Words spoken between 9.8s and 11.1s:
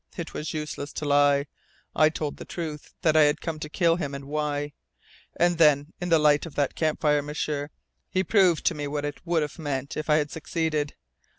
if I had succeeded.